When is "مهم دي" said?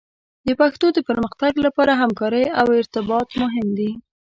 3.41-3.91